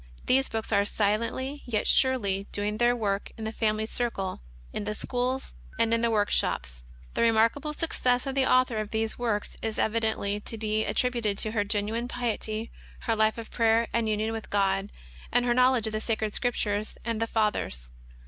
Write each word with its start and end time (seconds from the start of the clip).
These 0.25 0.49
books 0.49 0.71
are 0.71 0.83
silently, 0.83 1.61
yet 1.63 1.85
surely, 1.85 2.47
doing 2.51 2.77
their 2.79 2.95
work 2.95 3.31
in 3.37 3.43
the 3.43 3.51
family 3.51 3.85
circle, 3.85 4.41
in 4.73 4.83
the 4.85 4.95
schools, 4.95 5.53
and 5.77 5.93
in 5.93 6.01
the 6.01 6.09
work 6.09 6.31
shops. 6.31 6.83
The 7.13 7.21
remarkable 7.21 7.71
suc 7.71 7.93
cess 7.93 8.25
of 8.25 8.33
the 8.33 8.47
Author 8.47 8.77
of 8.77 8.89
these 8.89 9.19
works 9.19 9.57
is 9.61 9.77
evidently 9.77 10.39
to 10.39 10.57
be 10.57 10.87
at 10.87 10.95
tributed 10.95 11.37
to 11.37 11.51
her 11.51 11.63
genuine 11.63 12.07
piety, 12.07 12.71
her 13.01 13.15
life 13.15 13.37
of 13.37 13.51
prayer 13.51 13.89
and 13.93 14.09
union 14.09 14.31
with 14.33 14.49
God, 14.49 14.91
and 15.31 15.45
her 15.45 15.53
knowledge 15.53 15.85
of 15.85 15.93
the 15.93 16.01
Sacred 16.01 16.33
Scrip 16.33 16.55
tures 16.55 16.97
and 17.05 17.21
the 17.21 17.27
Fathers. 17.27 17.91